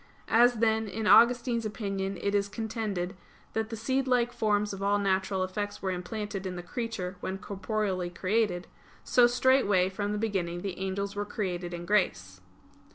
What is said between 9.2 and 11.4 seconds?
straightway from the beginning the angels were